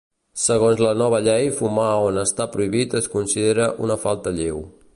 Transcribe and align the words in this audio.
Segons 0.43 0.79
la 0.83 0.93
nova 1.01 1.19
llei 1.27 1.49
fumar 1.59 1.91
on 2.07 2.17
està 2.21 2.47
prohibit 2.55 2.95
es 3.01 3.11
considera 3.17 3.69
una 3.89 3.99
falta 4.07 4.35
lleu. 4.41 4.65